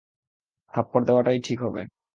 [0.73, 1.81] থাপ্পড় দেওয়াটাই ঠিক হবে।